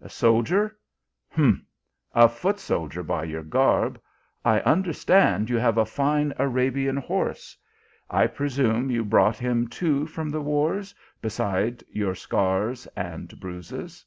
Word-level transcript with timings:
"A 0.00 0.08
soldier? 0.08 0.76
humph! 1.28 1.60
a 2.12 2.28
foot 2.28 2.58
so. 2.58 2.88
dier 2.88 3.04
ty 3.04 3.22
your 3.22 3.44
garb. 3.44 4.00
I 4.44 4.58
understand 4.62 5.48
you 5.48 5.56
have 5.58 5.78
a 5.78 5.86
fine 5.86 6.34
Arabian 6.36 6.96
horse. 6.96 7.56
I 8.10 8.26
pre 8.26 8.48
sume 8.48 8.90
you 8.90 9.04
brought 9.04 9.36
him 9.36 9.68
too 9.68 10.04
from 10.08 10.30
the 10.30 10.42
wars, 10.42 10.96
beside 11.22 11.84
your 11.92 12.16
scars 12.16 12.88
and 12.96 13.38
bruises." 13.38 14.04